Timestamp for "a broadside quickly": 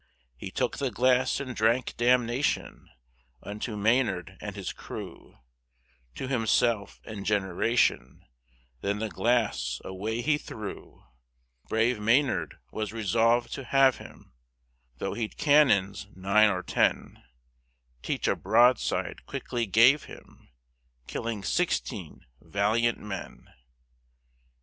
18.27-19.67